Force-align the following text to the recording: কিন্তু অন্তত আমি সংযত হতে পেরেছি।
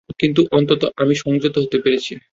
কিন্তু 0.19 0.41
অন্তত 0.51 0.81
আমি 0.97 1.13
সংযত 1.15 1.55
হতে 1.57 1.77
পেরেছি। 1.83 2.13